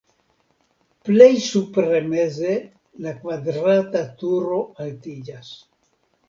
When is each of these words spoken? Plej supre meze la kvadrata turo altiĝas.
Plej 1.09 1.27
supre 1.47 1.99
meze 2.13 2.55
la 3.05 3.13
kvadrata 3.19 4.03
turo 4.23 4.59
altiĝas. 4.87 5.55